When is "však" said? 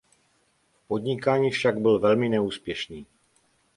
1.51-1.77